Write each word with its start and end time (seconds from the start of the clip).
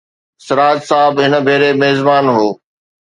سراج 0.45 0.77
صاحب 0.89 1.15
هن 1.23 1.33
ڀيري 1.47 1.69
ميزبان 1.81 2.25
هو. 2.35 2.47